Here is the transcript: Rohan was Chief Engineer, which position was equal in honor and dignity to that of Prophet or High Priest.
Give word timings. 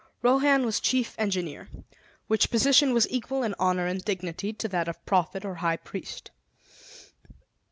Rohan 0.23 0.65
was 0.65 0.79
Chief 0.79 1.13
Engineer, 1.19 1.69
which 2.25 2.49
position 2.49 2.91
was 2.91 3.07
equal 3.11 3.43
in 3.43 3.53
honor 3.59 3.85
and 3.85 4.03
dignity 4.03 4.51
to 4.51 4.67
that 4.67 4.87
of 4.87 5.05
Prophet 5.05 5.45
or 5.45 5.53
High 5.61 5.77
Priest. 5.77 6.31